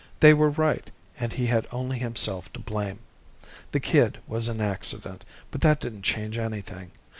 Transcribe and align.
They 0.19 0.33
were 0.33 0.49
right, 0.49 0.89
and 1.19 1.31
he 1.31 1.45
had 1.45 1.67
only 1.71 1.99
himself 1.99 2.51
to 2.53 2.59
blame. 2.59 3.01
The 3.71 3.79
kid 3.79 4.17
was 4.25 4.47
an 4.47 4.59
accident, 4.59 5.23
but 5.51 5.61
that 5.61 5.79
didn't 5.79 6.01
change 6.01 6.39
anything. 6.39 6.89